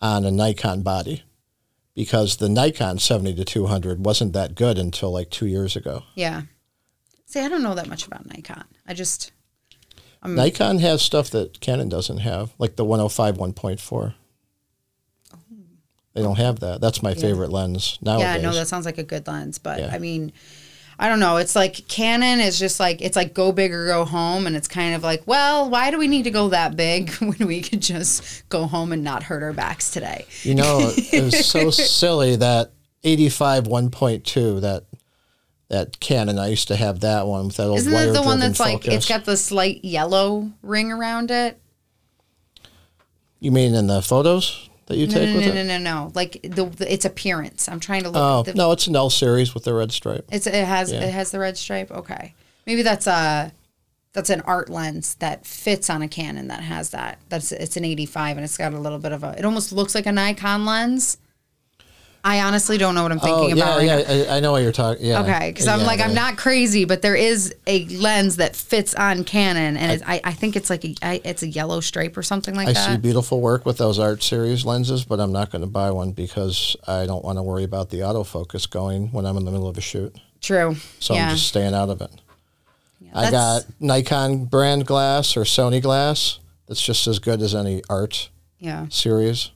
on 0.00 0.24
a 0.24 0.30
Nikon 0.30 0.82
body 0.82 1.22
because 1.94 2.36
the 2.38 2.48
Nikon 2.48 2.98
70 2.98 3.34
to 3.36 3.44
200 3.44 4.04
wasn't 4.04 4.32
that 4.32 4.54
good 4.54 4.76
until 4.78 5.12
like 5.12 5.30
2 5.30 5.46
years 5.46 5.76
ago. 5.76 6.02
yeah. 6.14 6.42
See, 7.26 7.38
I 7.40 7.48
don't 7.48 7.62
know 7.62 7.76
that 7.76 7.86
much 7.88 8.06
about 8.08 8.26
Nikon. 8.26 8.64
I 8.88 8.92
just 8.94 9.30
Um, 10.22 10.34
Nikon 10.34 10.78
has 10.80 11.00
stuff 11.00 11.30
that 11.30 11.60
Canon 11.60 11.88
doesn't 11.88 12.18
have, 12.18 12.52
like 12.58 12.74
the 12.74 12.84
105 12.84 13.36
1.4. 13.38 14.14
They 16.20 16.26
don't 16.26 16.38
have 16.38 16.60
that. 16.60 16.80
That's 16.80 17.02
my 17.02 17.14
favorite 17.14 17.50
lens 17.50 17.98
nowadays. 18.02 18.36
Yeah, 18.36 18.42
no, 18.42 18.54
that 18.54 18.68
sounds 18.68 18.86
like 18.86 18.98
a 18.98 19.02
good 19.02 19.26
lens, 19.26 19.58
but 19.58 19.80
Yeah. 19.80 19.90
I 19.92 19.98
mean, 19.98 20.32
I 20.98 21.08
don't 21.08 21.18
know. 21.18 21.38
It's 21.38 21.56
like 21.56 21.88
Canon 21.88 22.40
is 22.40 22.58
just 22.58 22.78
like 22.78 23.00
it's 23.00 23.16
like 23.16 23.32
go 23.32 23.52
big 23.52 23.72
or 23.72 23.86
go 23.86 24.04
home, 24.04 24.46
and 24.46 24.54
it's 24.54 24.68
kind 24.68 24.94
of 24.94 25.02
like, 25.02 25.22
well, 25.26 25.70
why 25.70 25.90
do 25.90 25.98
we 25.98 26.08
need 26.08 26.24
to 26.24 26.30
go 26.30 26.50
that 26.50 26.76
big 26.76 27.10
when 27.14 27.48
we 27.48 27.62
could 27.62 27.80
just 27.80 28.46
go 28.50 28.66
home 28.66 28.92
and 28.92 29.02
not 29.02 29.22
hurt 29.22 29.42
our 29.42 29.54
backs 29.54 29.90
today? 29.90 30.26
You 30.42 30.56
know, 30.56 30.92
it 30.94 31.22
was 31.24 31.46
so 31.46 31.70
silly 31.70 32.36
that 32.36 32.72
85 33.02 33.64
1.2 33.64 34.60
that 34.60 34.84
that 35.70 36.00
Canon. 36.00 36.38
I 36.38 36.48
used 36.48 36.68
to 36.68 36.76
have 36.76 37.00
that 37.00 37.26
one 37.26 37.46
with 37.46 37.56
that 37.56 37.68
old 37.68 37.78
Isn't 37.78 37.94
it 37.94 38.12
the 38.12 38.22
one 38.22 38.38
that's 38.38 38.60
like 38.60 38.86
it's 38.86 39.08
got 39.08 39.24
the 39.24 39.38
slight 39.38 39.82
yellow 39.84 40.50
ring 40.62 40.92
around 40.92 41.30
it? 41.30 41.58
You 43.38 43.52
mean 43.52 43.74
in 43.74 43.86
the 43.86 44.02
photos 44.02 44.68
that 44.90 44.96
you 44.98 45.06
No, 45.06 45.14
take 45.14 45.28
no, 45.30 45.34
with 45.36 45.44
no, 45.46 45.52
it? 45.52 45.64
no, 45.64 45.78
no, 45.78 45.78
no. 45.78 46.12
Like 46.14 46.40
the, 46.42 46.66
the 46.66 46.92
its 46.92 47.04
appearance. 47.04 47.68
I'm 47.68 47.80
trying 47.80 48.02
to 48.02 48.10
look. 48.10 48.20
Oh 48.22 48.42
the, 48.42 48.54
no, 48.54 48.72
it's 48.72 48.86
an 48.86 48.96
L 48.96 49.08
series 49.08 49.54
with 49.54 49.64
the 49.64 49.72
red 49.72 49.92
stripe. 49.92 50.26
It's 50.30 50.46
it 50.46 50.54
has 50.64 50.92
Yeah. 50.92 51.00
it 51.04 51.10
has 51.12 51.30
the 51.30 51.38
red 51.38 51.56
stripe. 51.56 51.90
Okay, 51.90 52.34
maybe 52.66 52.82
that's 52.82 53.06
a 53.06 53.52
that's 54.12 54.28
an 54.30 54.40
art 54.42 54.68
lens 54.68 55.14
that 55.16 55.46
fits 55.46 55.88
on 55.88 56.02
a 56.02 56.08
Canon 56.08 56.48
that 56.48 56.60
has 56.62 56.90
that. 56.90 57.18
That's 57.28 57.52
it's 57.52 57.76
an 57.76 57.84
85 57.84 58.36
and 58.38 58.44
it's 58.44 58.56
got 58.56 58.74
a 58.74 58.78
little 58.78 58.98
bit 58.98 59.12
of 59.12 59.22
a. 59.22 59.36
It 59.38 59.44
almost 59.44 59.72
looks 59.72 59.94
like 59.94 60.06
a 60.06 60.12
Nikon 60.12 60.66
lens. 60.66 61.16
I 62.22 62.40
honestly 62.40 62.76
don't 62.76 62.94
know 62.94 63.02
what 63.02 63.12
I'm 63.12 63.18
Oh 63.22 63.40
thinking 63.40 63.56
yeah, 63.56 63.64
about 63.64 63.78
right 63.78 63.86
now. 63.86 64.14
yeah. 64.14 64.32
I, 64.32 64.36
I 64.36 64.40
know 64.40 64.52
what 64.52 64.62
you're 64.62 64.72
talking. 64.72 65.06
Yeah. 65.06 65.22
Okay, 65.22 65.50
because 65.50 65.66
I'm 65.66 65.80
Yeah, 65.80 65.86
like 65.86 66.00
I'm 66.00 66.14
not 66.14 66.36
crazy, 66.36 66.84
but 66.84 67.02
there 67.02 67.16
is 67.16 67.54
a 67.66 67.86
lens 67.86 68.36
that 68.36 68.56
fits 68.56 68.94
on 68.94 69.24
Canon, 69.24 69.76
and 69.76 69.92
it's, 69.92 70.02
I 70.06 70.20
I 70.24 70.32
think 70.32 70.56
it's 70.56 70.68
like 70.70 70.84
a 70.84 70.94
I, 71.02 71.20
it's 71.24 71.42
a 71.42 71.48
yellow 71.48 71.80
stripe 71.80 72.16
or 72.16 72.22
something 72.22 72.54
like 72.54 72.68
I 72.68 72.72
that. 72.72 72.88
I 72.88 72.92
see 72.94 73.00
beautiful 73.00 73.40
work 73.40 73.64
with 73.64 73.78
those 73.78 73.98
art 73.98 74.22
series 74.22 74.64
lenses, 74.64 75.04
but 75.04 75.20
I'm 75.20 75.32
not 75.32 75.50
going 75.50 75.62
to 75.62 75.68
buy 75.68 75.90
one 75.90 76.12
because 76.12 76.76
I 76.86 77.06
don't 77.06 77.24
want 77.24 77.38
to 77.38 77.42
worry 77.42 77.64
about 77.64 77.90
the 77.90 78.00
autofocus 78.00 78.68
going 78.68 79.12
when 79.12 79.24
I'm 79.24 79.36
in 79.36 79.44
the 79.44 79.50
middle 79.50 79.68
of 79.68 79.78
a 79.78 79.82
shoot. 79.82 80.14
True. 80.40 80.76
So. 80.98 81.14
I'm 81.14 81.30
just 81.30 81.48
staying 81.48 81.74
out 81.74 81.88
of 81.90 82.00
it. 82.00 82.10
I 83.12 83.30
got 83.30 83.66
Nikon 83.80 84.44
brand 84.44 84.86
glass 84.86 85.36
or 85.36 85.42
Sony 85.42 85.82
glass 85.82 86.38
that's 86.68 86.80
just 86.80 87.06
as 87.06 87.18
good 87.18 87.42
as 87.42 87.54
any 87.54 87.82
art 87.90 88.30
yeah. 88.58 88.86
series. 88.88 89.50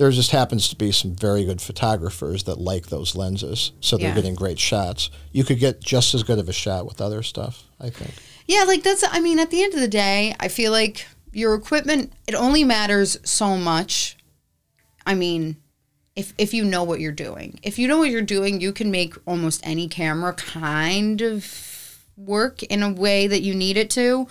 There 0.00 0.10
just 0.10 0.30
happens 0.30 0.66
to 0.70 0.76
be 0.76 0.92
some 0.92 1.14
very 1.14 1.44
good 1.44 1.60
photographers 1.60 2.44
that 2.44 2.58
like 2.58 2.86
those 2.86 3.14
lenses, 3.14 3.72
so 3.82 3.98
they're 3.98 4.08
Yeah. 4.08 4.14
getting 4.14 4.34
great 4.34 4.58
shots. 4.58 5.10
You 5.30 5.44
could 5.44 5.58
get 5.58 5.82
just 5.82 6.14
as 6.14 6.22
good 6.22 6.38
of 6.38 6.48
a 6.48 6.54
shot 6.54 6.86
with 6.86 7.02
other 7.02 7.22
stuff, 7.22 7.64
I 7.78 7.90
think. 7.90 8.14
Yeah, 8.46 8.64
like 8.64 8.82
that's, 8.82 9.04
I 9.06 9.20
mean, 9.20 9.38
at 9.38 9.50
the 9.50 9.62
end 9.62 9.74
of 9.74 9.80
the 9.80 9.88
day, 9.88 10.34
I 10.40 10.48
feel 10.48 10.72
like 10.72 11.06
your 11.34 11.52
equipment, 11.54 12.14
it 12.26 12.34
only 12.34 12.64
matters 12.64 13.18
so 13.24 13.58
much. 13.58 14.16
I 15.04 15.14
mean, 15.14 15.58
if, 16.16 16.32
if 16.38 16.54
you 16.54 16.64
know 16.64 16.82
what 16.82 17.00
you're 17.00 17.12
doing, 17.12 17.60
if 17.62 17.78
you 17.78 17.86
know 17.86 17.98
what 17.98 18.08
you're 18.08 18.22
doing, 18.22 18.58
you 18.58 18.72
can 18.72 18.90
make 18.90 19.12
almost 19.26 19.60
any 19.66 19.86
camera 19.86 20.32
kind 20.32 21.20
of 21.20 22.06
work 22.16 22.62
in 22.62 22.82
a 22.82 22.90
way 22.90 23.26
that 23.26 23.42
you 23.42 23.54
need 23.54 23.76
it 23.76 23.90
to. 23.90 24.28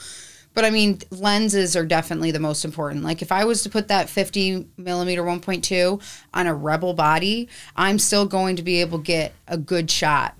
But 0.53 0.65
I 0.65 0.71
mean, 0.71 0.99
lenses 1.11 1.75
are 1.75 1.85
definitely 1.85 2.31
the 2.31 2.39
most 2.39 2.65
important. 2.65 3.03
Like 3.03 3.21
if 3.21 3.31
I 3.31 3.45
was 3.45 3.63
to 3.63 3.69
put 3.69 3.87
that 3.87 4.09
50 4.09 4.67
millimeter 4.77 5.23
1.2 5.23 6.01
on 6.33 6.47
a 6.47 6.53
Rebel 6.53 6.93
body, 6.93 7.47
I'm 7.75 7.99
still 7.99 8.25
going 8.25 8.55
to 8.57 8.63
be 8.63 8.81
able 8.81 8.97
to 8.99 9.03
get 9.03 9.33
a 9.47 9.57
good 9.57 9.89
shot 9.89 10.35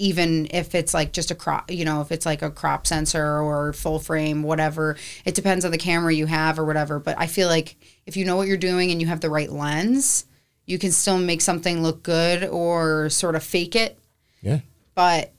even 0.00 0.48
if 0.50 0.74
it's 0.74 0.94
like 0.94 1.12
just 1.12 1.30
a 1.30 1.34
crop, 1.34 1.70
you 1.70 1.84
know, 1.84 2.00
if 2.00 2.10
it's 2.10 2.24
like 2.24 2.40
a 2.40 2.50
crop 2.50 2.86
sensor 2.86 3.38
or 3.38 3.74
full 3.74 3.98
frame, 3.98 4.42
whatever. 4.42 4.96
It 5.26 5.34
depends 5.34 5.62
on 5.62 5.72
the 5.72 5.78
camera 5.78 6.14
you 6.14 6.24
have 6.24 6.58
or 6.58 6.64
whatever. 6.64 6.98
But 6.98 7.16
I 7.18 7.26
feel 7.26 7.48
like 7.48 7.76
if 8.06 8.16
you 8.16 8.24
know 8.24 8.36
what 8.36 8.48
you're 8.48 8.56
doing 8.56 8.90
and 8.90 8.98
you 8.98 9.08
have 9.08 9.20
the 9.20 9.28
right 9.28 9.52
lens, 9.52 10.24
you 10.64 10.78
can 10.78 10.90
still 10.90 11.18
make 11.18 11.42
something 11.42 11.82
look 11.82 12.02
good 12.02 12.44
or 12.44 13.10
sort 13.10 13.34
of 13.34 13.42
fake 13.42 13.76
it. 13.76 13.98
Yeah. 14.40 14.60
But 14.94 15.32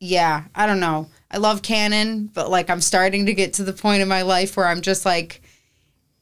yeah, 0.00 0.46
I 0.52 0.66
don't 0.66 0.80
know. 0.80 1.08
I 1.30 1.36
love 1.38 1.62
Canon, 1.62 2.30
but 2.32 2.50
like 2.50 2.70
I'm 2.70 2.80
starting 2.80 3.26
to 3.26 3.34
get 3.34 3.54
to 3.54 3.64
the 3.64 3.72
point 3.72 4.02
in 4.02 4.08
my 4.08 4.22
life 4.22 4.56
where 4.56 4.66
I'm 4.66 4.80
just 4.80 5.04
like, 5.04 5.42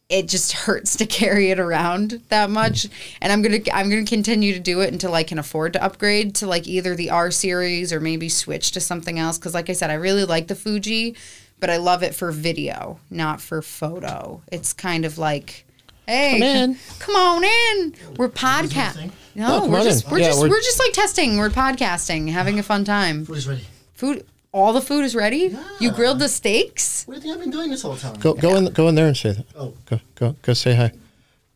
it 0.08 0.28
just 0.28 0.52
hurts 0.52 0.96
to 0.96 1.06
carry 1.20 1.50
it 1.50 1.58
around 1.58 2.22
that 2.28 2.48
much. 2.50 2.86
And 3.20 3.32
i'm 3.32 3.42
gonna 3.42 3.58
i'm 3.72 3.90
gonna 3.90 4.04
continue 4.04 4.52
to 4.52 4.60
do 4.60 4.80
it 4.80 4.92
until 4.92 5.14
i 5.14 5.24
can 5.24 5.38
afford 5.40 5.72
to 5.72 5.82
upgrade 5.82 6.36
to 6.36 6.46
like 6.46 6.68
either 6.68 6.94
the 6.94 7.10
r 7.10 7.32
series 7.32 7.92
or 7.92 7.98
maybe 7.98 8.28
switch 8.28 8.70
to 8.72 8.80
something 8.80 9.18
else. 9.18 9.36
Because 9.36 9.52
like 9.54 9.68
i 9.68 9.72
said 9.72 9.90
i 9.90 9.94
really 9.94 10.24
like 10.24 10.46
the 10.46 10.54
fuji 10.54 11.16
but 11.58 11.70
i 11.70 11.76
love 11.78 12.02
it 12.04 12.14
for 12.14 12.30
video 12.30 13.00
not 13.10 13.40
for 13.40 13.60
photo. 13.62 14.42
It's 14.52 14.72
kind 14.72 15.04
of 15.04 15.18
like 15.18 15.64
hey 16.06 16.34
Come 16.38 16.42
in. 16.42 16.76
come 17.00 17.16
on 17.16 17.42
in. 17.44 17.94
We're 18.16 18.28
podcasting 18.28 19.10
no 19.34 19.62
Oh, 19.64 19.68
we're 19.68 19.82
just 19.82 20.04
in. 20.04 20.10
we're 20.12 20.18
Yeah, 20.20 20.26
just 20.28 20.38
we're- 20.40 20.50
we're 20.50 20.60
just 20.60 20.78
like 20.78 20.92
testing. 20.92 21.36
We're 21.36 21.50
podcasting 21.50 22.30
having 22.30 22.60
a 22.60 22.62
fun 22.62 22.84
time. 22.84 23.24
Food 23.24 23.38
is 23.38 23.48
ready. 23.48 23.64
food 23.94 24.24
all 24.56 24.72
the 24.72 24.80
food 24.80 25.04
is 25.04 25.14
ready 25.14 25.56
you 25.80 25.90
grilled 25.92 26.18
the 26.18 26.28
steaks 26.28 27.04
What 27.06 27.14
do 27.14 27.16
you 27.18 27.22
think 27.22 27.34
I've 27.36 27.40
been 27.44 27.50
doing 27.52 27.70
this 27.70 27.82
whole 27.82 27.96
time? 27.96 28.14
Go 28.20 28.34
go 28.34 28.56
in 28.56 28.64
go 28.72 28.88
in 28.88 28.94
there 28.94 29.06
and 29.06 29.16
say 29.16 29.32
that. 29.32 29.46
Oh. 29.56 29.74
Go 29.88 30.00
go 30.14 30.36
go 30.42 30.52
say 30.54 30.74
hi. 30.74 30.92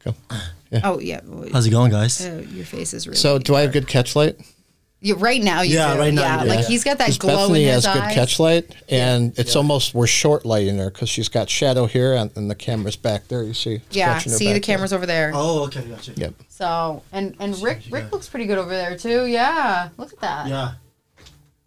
Go. 0.05 0.15
Yeah. 0.71 0.81
oh 0.85 1.01
yeah 1.01 1.21
How's 1.53 1.67
it 1.67 1.71
going, 1.71 1.91
guys? 1.91 2.25
Oh, 2.25 2.39
your 2.39 2.65
face 2.65 2.95
is 2.95 3.07
really 3.09 3.17
So 3.17 3.39
do 3.39 3.57
I 3.57 3.63
have 3.63 3.73
good 3.73 3.89
catch 3.89 4.15
light? 4.15 4.37
You, 5.03 5.15
right 5.17 5.43
now, 5.43 5.63
you 5.63 5.75
Yeah, 5.77 5.95
do. 5.95 5.99
right 6.01 6.13
now 6.15 6.23
yeah, 6.23 6.37
you 6.45 6.51
do. 6.51 6.57
like 6.57 6.65
he's 6.67 6.85
got 6.85 6.99
that 6.99 7.07
'Cause 7.07 7.17
glow 7.19 7.49
Bethany 7.49 7.65
in 7.65 7.73
his 7.75 7.87
eyes. 7.87 7.95
Definitely 7.95 8.03
has 8.05 8.05
eyes. 8.05 8.15
good 8.15 8.15
catch 8.21 8.39
light, 8.39 8.75
and 8.91 9.39
it's 9.39 9.57
almost 9.57 9.95
we're 9.95 10.07
short 10.07 10.45
lighting 10.45 10.77
her 10.77 10.91
because 10.91 11.09
she's 11.09 11.31
got 11.31 11.49
shadow 11.49 11.87
here, 11.87 12.13
and, 12.15 12.31
and 12.37 12.51
the 12.51 12.55
camera's 12.55 12.97
back 12.97 13.27
there. 13.29 13.43
You 13.43 13.55
see? 13.55 13.81
Yeah, 13.91 14.19
see 14.19 14.29
the 14.29 14.37
back 14.37 14.39
there. 14.53 14.61
camera's 14.61 14.93
over 14.93 15.07
there. 15.07 15.33
Oh, 15.35 15.65
okay, 15.65 15.81
gotcha. 15.89 16.13
Yep. 16.17 16.35
So 16.51 17.03
and 17.13 17.35
and 17.41 17.61
Rick 17.63 17.81
Rick 17.91 18.05
got? 18.05 18.13
looks 18.13 18.29
pretty 18.29 18.45
good 18.45 18.59
over 18.59 18.71
there 18.71 18.95
too. 18.99 19.25
Yeah, 19.25 19.89
look 19.97 20.13
at 20.13 20.21
that. 20.21 20.49
Yeah. 20.49 20.73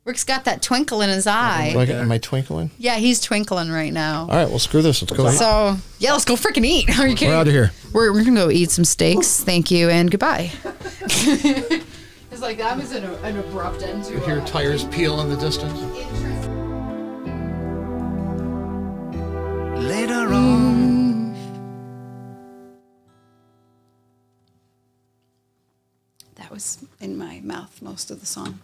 Rick's 0.06 0.26
got 0.26 0.44
that 0.44 0.62
twinkle 0.62 1.02
in 1.02 1.10
his 1.10 1.26
eye. 1.26 1.72
Do 1.72 1.80
I 1.80 1.86
am 1.86 2.12
I 2.12 2.18
twinkling? 2.18 2.72
Yeah, 2.78 2.96
he's 2.98 3.22
twinkling 3.22 3.72
right 3.72 3.94
now. 3.94 4.24
All 4.24 4.28
right, 4.36 4.50
well 4.50 4.60
screw 4.60 4.82
this. 4.82 5.02
Let's 5.02 5.14
go. 5.14 5.30
eat. 5.30 5.38
So 5.38 5.78
yeah, 6.00 6.12
let's 6.12 6.26
go 6.26 6.36
freaking 6.36 6.66
eat. 6.66 6.90
Are 7.00 7.08
you 7.08 7.16
kidding? 7.16 7.30
We're 7.30 7.40
out 7.40 7.48
of 7.48 7.54
here. 7.54 7.72
We're, 7.94 8.12
we're 8.12 8.26
gonna 8.26 8.42
go 8.42 8.50
eat 8.50 8.70
some 8.70 8.84
steaks. 8.84 9.42
Thank 9.42 9.72
you 9.72 9.90
and 9.90 10.12
goodbye. 10.12 10.52
it's 10.66 12.42
like 12.42 12.58
that 12.58 12.76
was 12.76 12.92
an, 12.92 13.06
an 13.06 13.38
abrupt 13.38 13.82
end 13.82 14.04
to. 14.06 14.14
You 14.14 14.20
hear 14.20 14.42
tires 14.42 14.84
peel 14.86 15.22
in 15.22 15.30
the 15.30 15.38
distance. 15.38 15.80
Later 19.80 20.34
on, 20.34 21.34
That 26.36 26.52
was 26.52 26.84
in 27.00 27.18
my 27.18 27.40
mouth 27.42 27.82
most 27.82 28.12
of 28.12 28.20
the 28.20 28.26
song. 28.26 28.60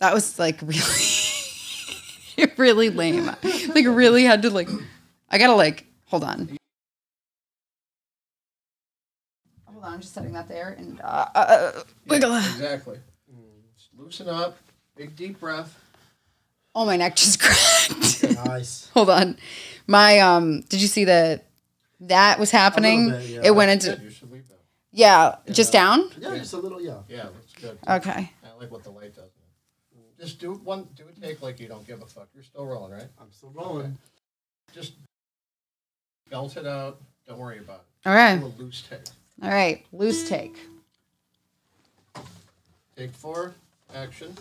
That 0.00 0.12
was 0.14 0.38
like 0.38 0.60
really, 2.36 2.50
really 2.56 2.90
lame. 2.90 3.26
Like 3.26 3.86
really 3.86 4.24
had 4.24 4.42
to 4.42 4.50
like. 4.50 4.68
I 5.30 5.38
gotta 5.38 5.54
like 5.54 5.86
hold 6.06 6.24
on. 6.24 6.56
Hold 9.66 9.84
on, 9.84 9.92
I'm 9.94 10.00
just 10.00 10.14
setting 10.14 10.32
that 10.32 10.48
there 10.48 10.74
and 10.78 11.00
uh, 11.00 11.26
uh, 11.34 11.38
uh, 11.38 11.82
wiggle. 12.06 12.34
Exactly. 12.36 12.98
Just 13.76 13.90
loosen 13.96 14.28
up. 14.28 14.56
Big 14.96 15.16
deep 15.16 15.40
breath. 15.40 15.78
Oh, 16.76 16.84
my 16.84 16.96
neck 16.96 17.14
just 17.16 17.40
cracked. 17.40 18.24
Nice. 18.46 18.90
hold 18.94 19.10
on, 19.10 19.36
my 19.86 20.18
um. 20.20 20.60
Did 20.62 20.82
you 20.82 20.88
see 20.88 21.04
that? 21.04 21.44
That 22.00 22.38
was 22.38 22.50
happening. 22.50 23.10
bit, 23.10 23.26
yeah. 23.26 23.40
It 23.44 23.54
went 23.54 23.70
into 23.70 23.98
You 24.02 24.10
should 24.10 24.30
leave 24.30 24.46
that. 24.48 24.58
yeah, 24.92 25.36
just 25.50 25.72
down. 25.72 26.10
Yeah, 26.18 26.36
just 26.36 26.52
a 26.52 26.58
little, 26.58 26.80
yeah. 26.80 26.98
Yeah, 27.08 27.24
looks 27.24 27.52
good. 27.54 27.78
Okay. 27.88 28.30
I 28.44 28.60
like 28.60 28.70
what 28.70 28.82
the 28.84 28.90
light 28.90 29.14
does. 29.14 29.30
Just 30.24 30.38
do 30.38 30.54
one, 30.64 30.88
do 30.96 31.04
a 31.06 31.20
take 31.20 31.42
like 31.42 31.60
you 31.60 31.68
don't 31.68 31.86
give 31.86 32.00
a 32.00 32.06
fuck. 32.06 32.28
You're 32.34 32.44
still 32.44 32.64
rolling, 32.64 32.92
right? 32.92 33.08
I'm 33.20 33.30
still 33.30 33.52
rolling. 33.54 33.98
Just 34.72 34.94
belt 36.30 36.56
it 36.56 36.66
out. 36.66 36.98
Don't 37.28 37.38
worry 37.38 37.58
about 37.58 37.84
it. 38.04 38.08
All 38.08 38.14
right. 38.14 38.40
Do 38.40 38.46
a 38.46 38.62
loose 38.62 38.82
take. 38.88 39.00
All 39.42 39.50
right, 39.50 39.84
Loose 39.92 40.26
take. 40.26 40.56
Take 42.96 43.10
four. 43.10 43.54
Action. 43.94 44.34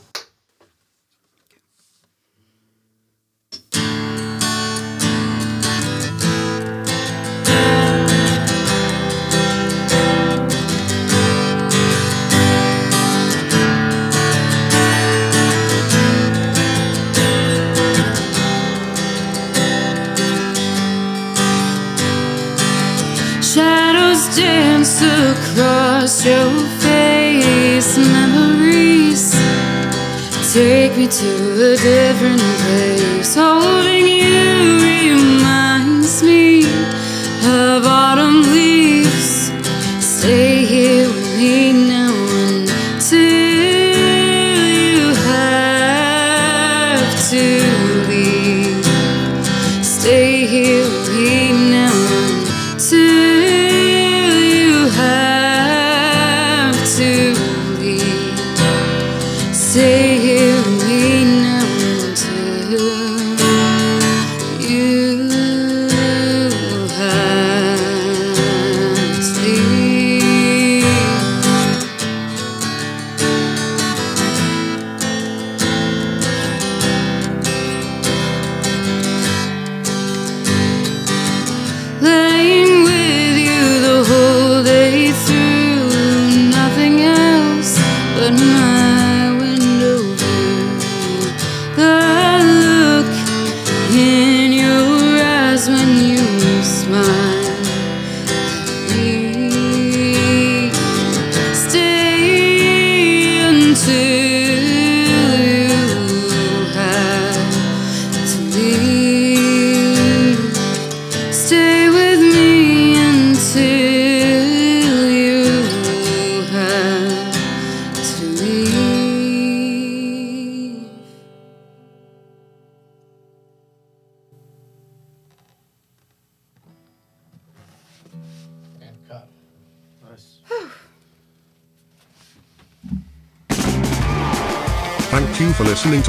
To 31.07 31.73
a 31.73 31.75
different 31.75 32.39
place. 32.39 32.92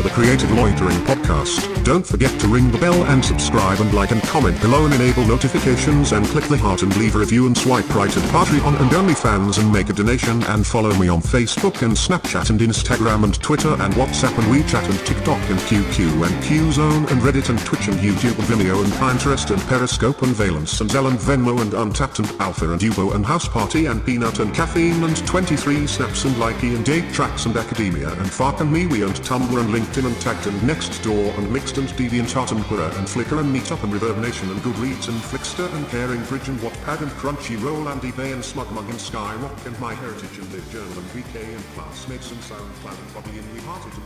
The 0.05 0.11
Creative 0.11 0.53
Loitering 0.53 1.03
podcast. 1.45 1.85
Don't 1.85 2.07
forget 2.07 2.41
to 2.41 2.49
ring 2.49 2.71
the 2.71 2.79
bell 2.79 3.05
and 3.05 3.25
subscribe 3.25 3.81
and 3.81 3.93
like 3.93 4.11
and 4.11 4.23
comment 4.23 4.61
below 4.61 4.85
and 4.85 4.95
enable 4.95 5.25
notifications 5.27 6.13
and 6.13 6.25
click 6.27 6.45
the 6.45 6.57
heart 6.57 6.83
and 6.83 6.97
leave 6.97 7.15
a 7.15 7.19
review 7.19 7.47
and 7.47 7.57
swipe 7.57 7.89
right 7.95 8.15
at 8.17 8.23
Patreon 8.31 8.81
and 8.81 8.91
OnlyFans 8.91 9.59
and 9.59 9.73
make 9.73 9.91
a 9.91 9.93
donation 9.93 10.43
and 10.45 10.67
follow 10.67 10.95
me 10.95 11.09
on 11.09 11.21
Facebook 11.21 11.83
and 11.83 11.93
Snapchat 11.95 12.51
and 12.51 12.61
Instagram 12.61 13.25
and 13.25 13.41
Twitter 13.43 13.73
and 13.75 13.95
WhatsApp 13.95 14.37
and 14.39 14.47
WeChat 14.47 14.89
and 14.89 14.99
TikTok 15.07 15.41
and 15.51 15.59
QQ 15.61 16.27
and 16.27 16.45
QZone 16.45 17.11
and 17.11 17.21
Reddit 17.21 17.51
and 17.51 17.59
Twitch 17.61 17.89
and 17.89 17.99
YouTube 17.99 18.39
and 18.39 18.49
Vimeo 18.49 18.83
and 18.83 18.93
Pinterest 18.95 19.51
and 19.51 19.61
Periscope 19.63 20.23
and 20.23 20.35
Valence 20.35 20.81
and 20.81 20.91
Zelle 20.91 21.11
and 21.11 21.19
Venmo 21.19 21.61
and 21.61 21.73
Untappd 21.73 22.21
and 22.21 22.41
Alpha 22.41 22.71
and 22.71 22.81
Ubo 22.81 23.15
and 23.15 23.27
House 23.27 23.47
Party 23.47 23.87
and 23.87 24.05
Peanut 24.05 24.39
and 24.39 24.55
Caffeine 24.55 25.03
and 25.05 25.27
23 25.27 25.87
Snaps 25.87 26.25
and 26.25 26.35
Likey 26.37 26.75
and 26.75 26.85
Date 26.85 27.13
Tracks 27.13 27.45
and 27.45 27.57
Academia 27.57 28.09
and 28.09 28.31
Fark 28.31 28.61
and 28.61 28.73
Me 28.73 28.87
We 28.87 29.03
and 29.03 29.15
Tumblr 29.17 29.61
and 29.61 29.75
LinkedIn 29.75 30.07
and 30.07 30.21
Tagged 30.21 30.47
and 30.47 30.59
Nextdoor 30.63 31.34
and 31.39 31.53
Mixed 31.53 31.79
and 31.79 31.89
deviant 31.89 32.27
DeviantArt 32.27 32.51
and 32.53 32.65
Quora 32.65 32.91
and 32.99 33.07
Flickr 33.07 33.39
and 33.39 33.55
Meetup 33.55 33.83
and 33.85 33.93
Reverb 33.93 34.21
Nation 34.21 34.51
and 34.51 34.61
Goodreads 34.61 35.09
and 35.09 35.21
Flixster 35.21 35.73
and 35.75 35.89
Caring 35.89 36.23
Bridge 36.25 36.49
and 36.49 36.59
Wattpad 36.61 37.03
and 37.03 37.11
Crunchyroll 37.13 37.91
and 37.93 38.03
eBay 38.03 38.33
and 38.33 38.43
Smugmug 38.43 38.89
and 38.91 38.99
Skyrock 38.99 39.67
and 39.67 39.79
My 39.79 39.95
Heritage 39.95 40.39
and 40.39 40.53
Live 40.53 40.69
Journal 40.73 40.99
and 40.99 41.07
VK 41.15 41.55
and 41.55 41.65
Classmates 41.75 42.31
and 42.33 42.41
SoundCloud 42.41 42.99
and 42.99 43.15
Bobby 43.15 43.39
and 43.39 43.55
We 43.55 43.61
Hearted 43.61 43.93
and 43.93 44.03